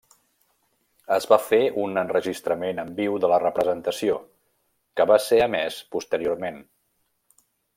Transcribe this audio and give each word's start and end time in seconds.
Es 1.17 1.27
va 1.33 1.37
fer 1.49 1.59
un 1.81 1.99
enregistrament 2.01 2.81
en 2.83 2.89
viu 3.01 3.19
de 3.25 3.31
la 3.33 3.39
representació, 3.43 4.17
que 5.01 5.09
va 5.13 5.19
ser 5.29 5.41
emès 5.49 5.81
posteriorment. 5.99 6.63